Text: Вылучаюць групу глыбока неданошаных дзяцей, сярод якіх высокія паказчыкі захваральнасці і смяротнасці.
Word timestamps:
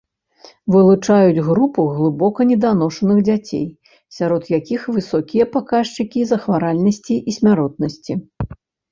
Вылучаюць 0.75 1.43
групу 1.47 1.81
глыбока 1.97 2.41
неданошаных 2.51 3.19
дзяцей, 3.27 3.65
сярод 4.17 4.43
якіх 4.59 4.81
высокія 4.95 5.45
паказчыкі 5.57 6.25
захваральнасці 6.31 7.15
і 7.33 7.35
смяротнасці. 7.37 8.13